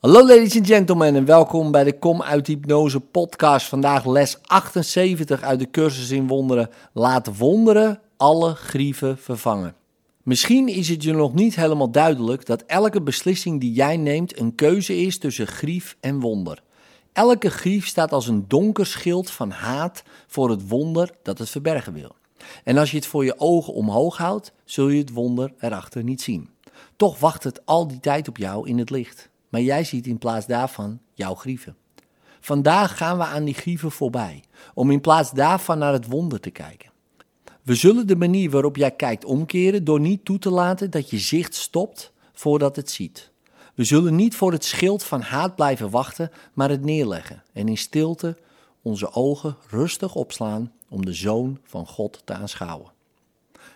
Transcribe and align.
Hallo 0.00 0.26
ladies 0.26 0.56
and 0.56 0.66
gentlemen 0.66 1.14
en 1.14 1.24
welkom 1.24 1.70
bij 1.70 1.84
de 1.84 1.98
Kom 1.98 2.22
uit 2.22 2.46
Hypnose 2.46 3.00
podcast. 3.00 3.66
Vandaag 3.66 4.06
les 4.06 4.38
78 4.42 5.42
uit 5.42 5.58
de 5.58 5.70
cursus 5.70 6.10
in 6.10 6.26
wonderen. 6.26 6.70
Laat 6.92 7.36
wonderen 7.38 8.00
alle 8.16 8.54
grieven 8.54 9.18
vervangen. 9.18 9.74
Misschien 10.22 10.68
is 10.68 10.88
het 10.88 11.02
je 11.02 11.12
nog 11.12 11.34
niet 11.34 11.56
helemaal 11.56 11.90
duidelijk 11.90 12.46
dat 12.46 12.62
elke 12.62 13.02
beslissing 13.02 13.60
die 13.60 13.72
jij 13.72 13.96
neemt 13.96 14.38
een 14.38 14.54
keuze 14.54 14.96
is 14.96 15.18
tussen 15.18 15.46
grief 15.46 15.96
en 16.00 16.20
wonder. 16.20 16.62
Elke 17.12 17.50
grief 17.50 17.86
staat 17.86 18.12
als 18.12 18.28
een 18.28 18.44
donker 18.48 18.86
schild 18.86 19.30
van 19.30 19.50
haat 19.50 20.02
voor 20.26 20.50
het 20.50 20.68
wonder 20.68 21.10
dat 21.22 21.38
het 21.38 21.50
verbergen 21.50 21.92
wil. 21.92 22.14
En 22.64 22.78
als 22.78 22.90
je 22.90 22.96
het 22.96 23.06
voor 23.06 23.24
je 23.24 23.38
ogen 23.38 23.74
omhoog 23.74 24.16
houdt, 24.16 24.52
zul 24.64 24.88
je 24.88 25.00
het 25.00 25.12
wonder 25.12 25.52
erachter 25.58 26.02
niet 26.02 26.22
zien. 26.22 26.48
Toch 26.96 27.18
wacht 27.18 27.44
het 27.44 27.66
al 27.66 27.88
die 27.88 28.00
tijd 28.00 28.28
op 28.28 28.36
jou 28.36 28.68
in 28.68 28.78
het 28.78 28.90
licht. 28.90 29.29
Maar 29.50 29.60
jij 29.60 29.84
ziet 29.84 30.06
in 30.06 30.18
plaats 30.18 30.46
daarvan 30.46 31.00
jouw 31.14 31.34
grieven. 31.34 31.76
Vandaag 32.40 32.96
gaan 32.96 33.18
we 33.18 33.24
aan 33.24 33.44
die 33.44 33.54
grieven 33.54 33.90
voorbij, 33.90 34.44
om 34.74 34.90
in 34.90 35.00
plaats 35.00 35.30
daarvan 35.30 35.78
naar 35.78 35.92
het 35.92 36.06
wonder 36.06 36.40
te 36.40 36.50
kijken. 36.50 36.90
We 37.62 37.74
zullen 37.74 38.06
de 38.06 38.16
manier 38.16 38.50
waarop 38.50 38.76
jij 38.76 38.90
kijkt 38.90 39.24
omkeren 39.24 39.84
door 39.84 40.00
niet 40.00 40.24
toe 40.24 40.38
te 40.38 40.50
laten 40.50 40.90
dat 40.90 41.10
je 41.10 41.18
zicht 41.18 41.54
stopt 41.54 42.12
voordat 42.32 42.76
het 42.76 42.90
ziet. 42.90 43.30
We 43.74 43.84
zullen 43.84 44.14
niet 44.14 44.34
voor 44.34 44.52
het 44.52 44.64
schild 44.64 45.04
van 45.04 45.20
haat 45.20 45.54
blijven 45.54 45.90
wachten, 45.90 46.30
maar 46.54 46.70
het 46.70 46.84
neerleggen 46.84 47.42
en 47.52 47.68
in 47.68 47.76
stilte 47.76 48.36
onze 48.82 49.12
ogen 49.12 49.56
rustig 49.68 50.14
opslaan 50.14 50.72
om 50.88 51.04
de 51.04 51.12
Zoon 51.12 51.58
van 51.64 51.86
God 51.86 52.22
te 52.24 52.32
aanschouwen. 52.32 52.92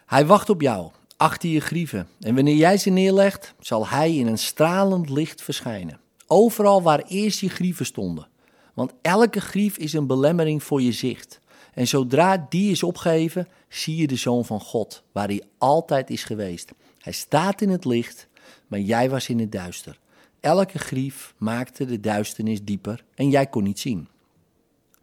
Hij 0.06 0.26
wacht 0.26 0.50
op 0.50 0.60
jou 0.60 0.90
achter 1.16 1.48
je 1.48 1.60
grieven. 1.60 2.08
En 2.20 2.34
wanneer 2.34 2.56
jij 2.56 2.76
ze 2.76 2.90
neerlegt, 2.90 3.54
zal 3.60 3.88
hij 3.88 4.16
in 4.16 4.26
een 4.26 4.38
stralend 4.38 5.10
licht 5.10 5.42
verschijnen. 5.42 6.00
Overal 6.26 6.82
waar 6.82 7.02
eerst 7.08 7.40
je 7.40 7.48
grieven 7.48 7.86
stonden. 7.86 8.28
Want 8.74 8.92
elke 9.02 9.40
grief 9.40 9.76
is 9.76 9.92
een 9.92 10.06
belemmering 10.06 10.62
voor 10.62 10.82
je 10.82 10.92
zicht. 10.92 11.40
En 11.74 11.86
zodra 11.86 12.46
die 12.48 12.70
is 12.70 12.82
opgeheven, 12.82 13.48
zie 13.68 13.96
je 13.96 14.06
de 14.06 14.16
Zoon 14.16 14.44
van 14.44 14.60
God, 14.60 15.02
waar 15.12 15.26
hij 15.28 15.42
altijd 15.58 16.10
is 16.10 16.24
geweest. 16.24 16.72
Hij 16.98 17.12
staat 17.12 17.60
in 17.60 17.68
het 17.68 17.84
licht, 17.84 18.28
maar 18.66 18.80
jij 18.80 19.10
was 19.10 19.28
in 19.28 19.38
het 19.38 19.52
duister. 19.52 19.98
Elke 20.40 20.78
grief 20.78 21.34
maakte 21.38 21.84
de 21.84 22.00
duisternis 22.00 22.62
dieper 22.62 23.04
en 23.14 23.30
jij 23.30 23.46
kon 23.46 23.62
niet 23.62 23.80
zien. 23.80 24.08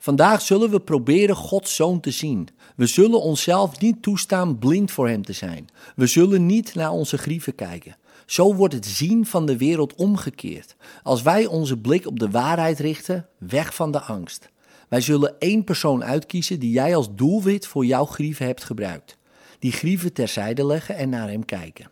Vandaag 0.03 0.41
zullen 0.41 0.69
we 0.69 0.79
proberen 0.79 1.35
Gods 1.35 1.75
zoon 1.75 1.99
te 1.99 2.11
zien. 2.11 2.47
We 2.75 2.85
zullen 2.85 3.21
onszelf 3.21 3.79
niet 3.79 4.01
toestaan 4.01 4.59
blind 4.59 4.91
voor 4.91 5.07
hem 5.07 5.23
te 5.25 5.33
zijn. 5.33 5.67
We 5.95 6.07
zullen 6.07 6.45
niet 6.45 6.75
naar 6.75 6.91
onze 6.91 7.17
grieven 7.17 7.55
kijken. 7.55 7.97
Zo 8.25 8.55
wordt 8.55 8.73
het 8.73 8.85
zien 8.85 9.25
van 9.25 9.45
de 9.45 9.57
wereld 9.57 9.95
omgekeerd. 9.95 10.75
Als 11.03 11.21
wij 11.21 11.45
onze 11.45 11.77
blik 11.77 12.07
op 12.07 12.19
de 12.19 12.29
waarheid 12.29 12.79
richten, 12.79 13.27
weg 13.37 13.75
van 13.75 13.91
de 13.91 13.99
angst. 13.99 14.49
Wij 14.89 15.01
zullen 15.01 15.35
één 15.39 15.63
persoon 15.63 16.03
uitkiezen 16.03 16.59
die 16.59 16.71
jij 16.71 16.95
als 16.95 17.15
doelwit 17.15 17.67
voor 17.67 17.85
jouw 17.85 18.05
grieven 18.05 18.45
hebt 18.45 18.63
gebruikt. 18.63 19.17
Die 19.59 19.71
grieven 19.71 20.13
terzijde 20.13 20.65
leggen 20.65 20.95
en 20.95 21.09
naar 21.09 21.29
hem 21.29 21.45
kijken. 21.45 21.89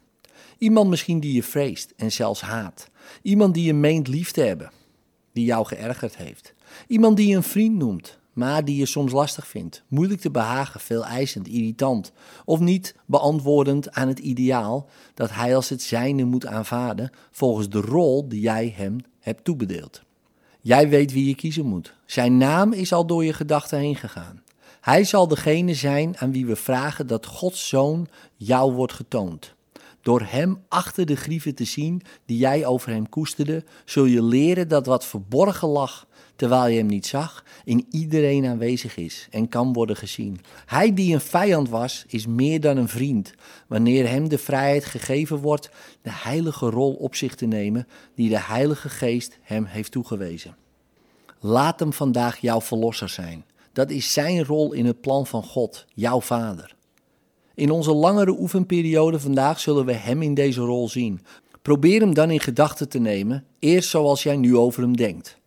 Iemand 0.57 0.89
misschien 0.89 1.19
die 1.19 1.33
je 1.33 1.43
vreest 1.43 1.93
en 1.97 2.11
zelfs 2.11 2.41
haat. 2.41 2.89
Iemand 3.21 3.53
die 3.53 3.63
je 3.63 3.73
meent 3.73 4.07
lief 4.07 4.31
te 4.31 4.41
hebben, 4.41 4.71
die 5.33 5.45
jou 5.45 5.65
geërgerd 5.65 6.17
heeft. 6.17 6.53
Iemand 6.87 7.17
die 7.17 7.27
je 7.27 7.35
een 7.35 7.43
vriend 7.43 7.75
noemt, 7.75 8.19
maar 8.33 8.65
die 8.65 8.77
je 8.77 8.85
soms 8.85 9.11
lastig 9.11 9.47
vindt, 9.47 9.83
moeilijk 9.87 10.21
te 10.21 10.31
behagen, 10.31 10.79
veel 10.79 11.05
eisend, 11.05 11.47
irritant 11.47 12.11
of 12.45 12.59
niet 12.59 12.95
beantwoordend 13.05 13.91
aan 13.91 14.07
het 14.07 14.19
ideaal 14.19 14.89
dat 15.13 15.31
hij 15.31 15.55
als 15.55 15.69
het 15.69 15.81
zijne 15.81 16.23
moet 16.23 16.45
aanvaarden 16.45 17.09
volgens 17.31 17.69
de 17.69 17.81
rol 17.81 18.29
die 18.29 18.39
jij 18.39 18.73
hem 18.75 18.97
hebt 19.19 19.43
toebedeeld. 19.43 20.01
Jij 20.61 20.89
weet 20.89 21.11
wie 21.11 21.27
je 21.27 21.35
kiezen 21.35 21.65
moet. 21.65 21.93
Zijn 22.05 22.37
naam 22.37 22.73
is 22.73 22.93
al 22.93 23.05
door 23.05 23.25
je 23.25 23.33
gedachten 23.33 23.79
heen 23.79 23.95
gegaan. 23.95 24.41
Hij 24.81 25.03
zal 25.03 25.27
degene 25.27 25.73
zijn 25.73 26.17
aan 26.17 26.31
wie 26.31 26.45
we 26.45 26.55
vragen 26.55 27.07
dat 27.07 27.25
Gods 27.25 27.67
zoon 27.67 28.07
jou 28.35 28.73
wordt 28.73 28.93
getoond. 28.93 29.55
Door 30.01 30.21
hem 30.21 30.63
achter 30.67 31.05
de 31.05 31.15
grieven 31.15 31.55
te 31.55 31.63
zien 31.63 32.01
die 32.25 32.37
jij 32.37 32.65
over 32.65 32.89
hem 32.89 33.09
koesterde, 33.09 33.63
zul 33.85 34.05
je 34.05 34.23
leren 34.23 34.67
dat 34.67 34.85
wat 34.85 35.05
verborgen 35.05 35.67
lag 35.67 36.07
terwijl 36.39 36.67
je 36.67 36.77
hem 36.77 36.87
niet 36.87 37.07
zag, 37.07 37.43
in 37.63 37.85
iedereen 37.89 38.45
aanwezig 38.45 38.97
is 38.97 39.27
en 39.31 39.49
kan 39.49 39.73
worden 39.73 39.95
gezien. 39.95 40.39
Hij 40.65 40.93
die 40.93 41.13
een 41.13 41.21
vijand 41.21 41.69
was, 41.69 42.03
is 42.07 42.27
meer 42.27 42.61
dan 42.61 42.77
een 42.77 42.87
vriend, 42.87 43.33
wanneer 43.67 44.09
hem 44.09 44.29
de 44.29 44.37
vrijheid 44.37 44.85
gegeven 44.85 45.37
wordt 45.37 45.69
de 46.01 46.11
heilige 46.11 46.69
rol 46.69 46.93
op 46.93 47.15
zich 47.15 47.35
te 47.35 47.45
nemen 47.45 47.87
die 48.15 48.29
de 48.29 48.39
Heilige 48.39 48.89
Geest 48.89 49.37
hem 49.41 49.65
heeft 49.65 49.91
toegewezen. 49.91 50.55
Laat 51.39 51.79
hem 51.79 51.93
vandaag 51.93 52.37
jouw 52.37 52.61
verlosser 52.61 53.09
zijn. 53.09 53.45
Dat 53.73 53.89
is 53.89 54.13
zijn 54.13 54.45
rol 54.45 54.73
in 54.73 54.85
het 54.85 55.01
plan 55.01 55.27
van 55.27 55.43
God, 55.43 55.85
jouw 55.93 56.21
Vader. 56.21 56.75
In 57.59 57.71
onze 57.71 57.93
langere 57.93 58.39
oefenperiode 58.39 59.19
vandaag 59.19 59.59
zullen 59.59 59.85
we 59.85 59.93
hem 59.93 60.21
in 60.21 60.33
deze 60.33 60.61
rol 60.61 60.89
zien. 60.89 61.21
Probeer 61.61 61.99
hem 61.99 62.13
dan 62.13 62.31
in 62.31 62.39
gedachten 62.39 62.89
te 62.89 62.99
nemen, 62.99 63.45
eerst 63.59 63.89
zoals 63.89 64.23
jij 64.23 64.37
nu 64.37 64.57
over 64.57 64.81
hem 64.81 64.97
denkt. 64.97 65.37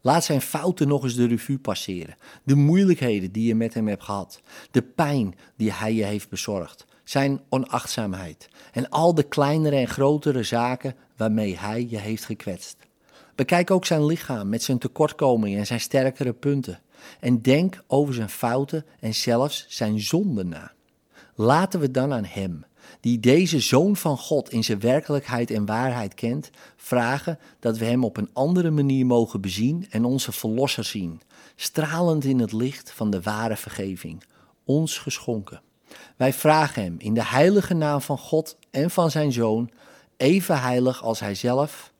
Laat 0.00 0.24
zijn 0.24 0.40
fouten 0.40 0.88
nog 0.88 1.04
eens 1.04 1.14
de 1.14 1.26
revue 1.26 1.58
passeren. 1.58 2.16
De 2.44 2.54
moeilijkheden 2.54 3.32
die 3.32 3.46
je 3.46 3.54
met 3.54 3.74
hem 3.74 3.88
hebt 3.88 4.02
gehad. 4.02 4.40
De 4.70 4.82
pijn 4.82 5.34
die 5.56 5.72
hij 5.72 5.94
je 5.94 6.04
heeft 6.04 6.28
bezorgd. 6.28 6.86
Zijn 7.04 7.40
onachtzaamheid. 7.48 8.48
En 8.72 8.88
al 8.88 9.14
de 9.14 9.22
kleinere 9.22 9.76
en 9.76 9.88
grotere 9.88 10.42
zaken 10.42 10.94
waarmee 11.16 11.58
hij 11.58 11.86
je 11.90 11.98
heeft 11.98 12.24
gekwetst. 12.24 12.76
Bekijk 13.34 13.70
ook 13.70 13.86
zijn 13.86 14.06
lichaam 14.06 14.48
met 14.48 14.62
zijn 14.62 14.78
tekortkomingen 14.78 15.58
en 15.58 15.66
zijn 15.66 15.80
sterkere 15.80 16.32
punten. 16.32 16.80
En 17.20 17.42
denk 17.42 17.82
over 17.86 18.14
zijn 18.14 18.30
fouten 18.30 18.84
en 19.00 19.14
zelfs 19.14 19.66
zijn 19.68 20.00
zonden 20.00 20.48
na. 20.48 20.72
Laten 21.40 21.80
we 21.80 21.90
dan 21.90 22.12
aan 22.12 22.24
hem, 22.24 22.64
die 23.00 23.20
deze 23.20 23.60
Zoon 23.60 23.96
van 23.96 24.18
God 24.18 24.50
in 24.50 24.64
zijn 24.64 24.80
werkelijkheid 24.80 25.50
en 25.50 25.66
waarheid 25.66 26.14
kent, 26.14 26.50
vragen 26.76 27.38
dat 27.60 27.78
we 27.78 27.84
Hem 27.84 28.04
op 28.04 28.16
een 28.16 28.30
andere 28.32 28.70
manier 28.70 29.06
mogen 29.06 29.40
bezien 29.40 29.86
en 29.90 30.04
onze 30.04 30.32
Verlosser 30.32 30.84
zien, 30.84 31.20
stralend 31.56 32.24
in 32.24 32.38
het 32.38 32.52
licht 32.52 32.92
van 32.92 33.10
de 33.10 33.20
ware 33.20 33.56
vergeving, 33.56 34.22
ons 34.64 34.98
geschonken. 34.98 35.62
Wij 36.16 36.32
vragen 36.32 36.82
Hem 36.82 36.94
in 36.98 37.14
de 37.14 37.24
heilige 37.24 37.74
naam 37.74 38.00
van 38.00 38.18
God 38.18 38.56
en 38.70 38.90
van 38.90 39.10
Zijn 39.10 39.32
Zoon, 39.32 39.70
even 40.16 40.60
heilig 40.60 41.02
als 41.02 41.20
Hij 41.20 41.34
zelf, 41.34 41.92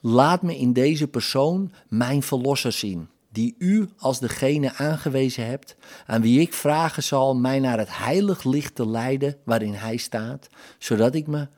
laat 0.00 0.42
me 0.42 0.58
in 0.58 0.72
deze 0.72 1.08
persoon 1.08 1.72
mijn 1.88 2.22
Verlosser 2.22 2.72
zien 2.72 3.08
die 3.34 3.54
u 3.58 3.88
als 3.98 4.20
degene 4.20 4.74
aangewezen 4.74 5.46
hebt, 5.46 5.76
aan 6.06 6.22
wie 6.22 6.40
ik 6.40 6.52
vragen 6.52 7.02
zal 7.02 7.36
mij 7.36 7.58
naar 7.58 7.78
het 7.78 7.96
heilig 7.96 8.44
licht 8.44 8.74
te 8.74 8.88
leiden 8.88 9.36
waarin 9.44 9.74
hij 9.74 9.96
staat, 9.96 10.48
zodat 10.78 11.14
ik 11.14 11.26
me 11.26 11.48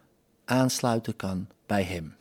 aansluiten 0.45 1.17
kan 1.17 1.47
bij 1.67 1.83
hem. 1.83 2.15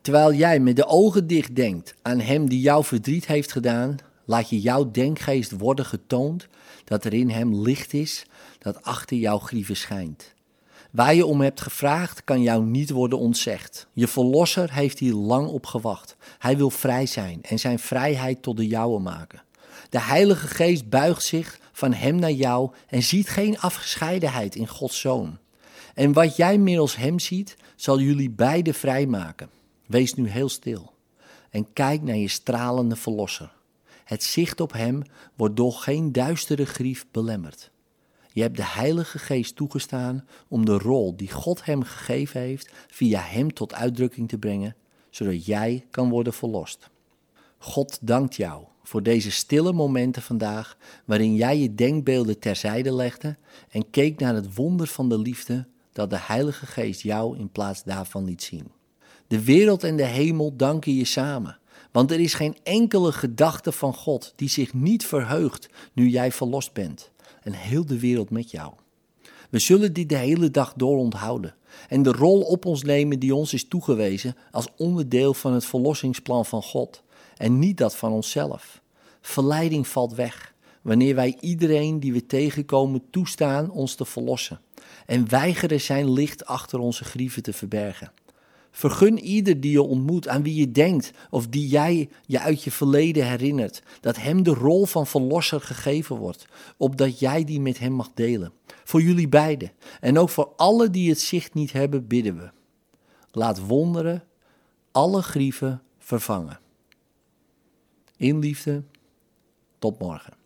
Terwijl 0.00 0.32
jij 0.32 0.60
met 0.60 0.76
de 0.76 0.86
ogen 0.86 1.26
dicht 1.26 1.56
denkt 1.56 1.94
aan 2.02 2.20
hem 2.20 2.48
die 2.48 2.60
jou 2.60 2.84
verdriet 2.84 3.26
heeft 3.26 3.52
gedaan, 3.52 3.96
laat 4.24 4.48
je 4.48 4.60
jouw 4.60 4.90
denkgeest 4.90 5.50
worden 5.50 5.84
getoond 5.84 6.48
dat 6.84 7.04
er 7.04 7.14
in 7.14 7.30
hem 7.30 7.54
licht 7.54 7.92
is 7.92 8.26
dat 8.58 8.82
achter 8.82 9.16
jouw 9.16 9.38
grieven 9.38 9.76
schijnt. 9.76 10.33
Waar 10.94 11.14
je 11.14 11.26
om 11.26 11.40
hebt 11.40 11.60
gevraagd, 11.60 12.24
kan 12.24 12.42
jou 12.42 12.64
niet 12.64 12.90
worden 12.90 13.18
ontzegd. 13.18 13.86
Je 13.92 14.08
verlosser 14.08 14.72
heeft 14.72 14.98
hier 14.98 15.14
lang 15.14 15.48
op 15.48 15.66
gewacht. 15.66 16.16
Hij 16.38 16.56
wil 16.56 16.70
vrij 16.70 17.06
zijn 17.06 17.42
en 17.42 17.58
zijn 17.58 17.78
vrijheid 17.78 18.42
tot 18.42 18.56
de 18.56 18.66
jouwe 18.66 19.00
maken. 19.00 19.42
De 19.90 20.00
Heilige 20.00 20.46
Geest 20.46 20.88
buigt 20.88 21.24
zich 21.24 21.58
van 21.72 21.92
hem 21.92 22.16
naar 22.16 22.32
jou 22.32 22.70
en 22.86 23.02
ziet 23.02 23.28
geen 23.28 23.58
afgescheidenheid 23.58 24.54
in 24.54 24.68
Gods 24.68 25.00
Zoon. 25.00 25.38
En 25.94 26.12
wat 26.12 26.36
jij 26.36 26.58
middels 26.58 26.96
hem 26.96 27.18
ziet, 27.18 27.56
zal 27.76 28.00
jullie 28.00 28.30
beiden 28.30 28.74
vrijmaken. 28.74 29.50
Wees 29.86 30.14
nu 30.14 30.28
heel 30.28 30.48
stil 30.48 30.92
en 31.50 31.72
kijk 31.72 32.02
naar 32.02 32.16
je 32.16 32.28
stralende 32.28 32.96
verlosser. 32.96 33.52
Het 34.04 34.22
zicht 34.22 34.60
op 34.60 34.72
hem 34.72 35.02
wordt 35.36 35.56
door 35.56 35.72
geen 35.72 36.12
duistere 36.12 36.66
grief 36.66 37.06
belemmerd. 37.10 37.70
Je 38.34 38.42
hebt 38.42 38.56
de 38.56 38.66
Heilige 38.66 39.18
Geest 39.18 39.56
toegestaan 39.56 40.24
om 40.48 40.64
de 40.64 40.78
rol 40.78 41.16
die 41.16 41.30
God 41.30 41.64
hem 41.64 41.82
gegeven 41.82 42.40
heeft 42.40 42.72
via 42.88 43.20
hem 43.20 43.52
tot 43.52 43.74
uitdrukking 43.74 44.28
te 44.28 44.38
brengen, 44.38 44.76
zodat 45.10 45.46
jij 45.46 45.86
kan 45.90 46.08
worden 46.08 46.32
verlost. 46.32 46.90
God 47.58 47.98
dankt 48.00 48.36
jou 48.36 48.64
voor 48.82 49.02
deze 49.02 49.30
stille 49.30 49.72
momenten 49.72 50.22
vandaag, 50.22 50.76
waarin 51.04 51.34
jij 51.34 51.58
je 51.58 51.74
denkbeelden 51.74 52.38
terzijde 52.38 52.94
legde 52.94 53.36
en 53.70 53.90
keek 53.90 54.20
naar 54.20 54.34
het 54.34 54.54
wonder 54.54 54.86
van 54.86 55.08
de 55.08 55.18
liefde 55.18 55.66
dat 55.92 56.10
de 56.10 56.18
Heilige 56.20 56.66
Geest 56.66 57.00
jou 57.00 57.38
in 57.38 57.50
plaats 57.50 57.84
daarvan 57.84 58.24
liet 58.24 58.42
zien. 58.42 58.70
De 59.26 59.44
wereld 59.44 59.84
en 59.84 59.96
de 59.96 60.06
hemel 60.06 60.56
danken 60.56 60.94
je 60.94 61.04
samen, 61.04 61.58
want 61.92 62.10
er 62.10 62.20
is 62.20 62.34
geen 62.34 62.56
enkele 62.62 63.12
gedachte 63.12 63.72
van 63.72 63.94
God 63.94 64.32
die 64.36 64.48
zich 64.48 64.72
niet 64.72 65.06
verheugt 65.06 65.68
nu 65.92 66.08
jij 66.08 66.32
verlost 66.32 66.72
bent 66.72 67.12
en 67.44 67.52
heel 67.52 67.86
de 67.86 67.98
wereld 67.98 68.30
met 68.30 68.50
jou. 68.50 68.72
We 69.50 69.58
zullen 69.58 69.92
dit 69.92 70.08
de 70.08 70.16
hele 70.16 70.50
dag 70.50 70.72
door 70.76 70.98
onthouden 70.98 71.54
en 71.88 72.02
de 72.02 72.12
rol 72.12 72.40
op 72.40 72.64
ons 72.64 72.82
nemen 72.82 73.18
die 73.18 73.34
ons 73.34 73.52
is 73.52 73.68
toegewezen 73.68 74.36
als 74.50 74.68
onderdeel 74.76 75.34
van 75.34 75.52
het 75.52 75.64
verlossingsplan 75.64 76.46
van 76.46 76.62
God 76.62 77.02
en 77.36 77.58
niet 77.58 77.76
dat 77.76 77.96
van 77.96 78.12
onszelf. 78.12 78.80
Verleiding 79.20 79.88
valt 79.88 80.14
weg 80.14 80.54
wanneer 80.82 81.14
wij 81.14 81.36
iedereen 81.40 82.00
die 82.00 82.12
we 82.12 82.26
tegenkomen 82.26 83.02
toestaan 83.10 83.70
ons 83.70 83.94
te 83.94 84.04
verlossen 84.04 84.60
en 85.06 85.28
weigeren 85.28 85.80
zijn 85.80 86.12
licht 86.12 86.46
achter 86.46 86.78
onze 86.78 87.04
grieven 87.04 87.42
te 87.42 87.52
verbergen. 87.52 88.12
Vergun 88.76 89.18
ieder 89.18 89.60
die 89.60 89.70
je 89.70 89.82
ontmoet, 89.82 90.28
aan 90.28 90.42
wie 90.42 90.54
je 90.54 90.70
denkt 90.70 91.10
of 91.30 91.46
die 91.46 91.68
jij 91.68 92.08
je 92.26 92.40
uit 92.40 92.62
je 92.62 92.70
verleden 92.70 93.28
herinnert, 93.28 93.82
dat 94.00 94.16
hem 94.16 94.42
de 94.42 94.50
rol 94.50 94.86
van 94.86 95.06
verlosser 95.06 95.60
gegeven 95.60 96.16
wordt, 96.16 96.46
opdat 96.76 97.18
jij 97.18 97.44
die 97.44 97.60
met 97.60 97.78
hem 97.78 97.92
mag 97.92 98.10
delen. 98.14 98.52
Voor 98.84 99.02
jullie 99.02 99.28
beiden 99.28 99.72
en 100.00 100.18
ook 100.18 100.30
voor 100.30 100.52
alle 100.56 100.90
die 100.90 101.08
het 101.08 101.20
zicht 101.20 101.54
niet 101.54 101.72
hebben, 101.72 102.06
bidden 102.06 102.36
we. 102.36 102.50
Laat 103.30 103.66
wonderen 103.66 104.24
alle 104.92 105.22
grieven 105.22 105.82
vervangen. 105.98 106.60
In 108.16 108.38
liefde, 108.38 108.82
tot 109.78 109.98
morgen. 109.98 110.43